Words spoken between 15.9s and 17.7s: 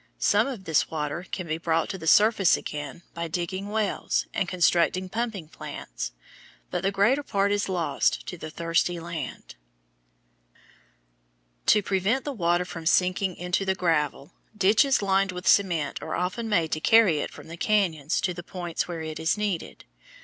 are often made to carry it from the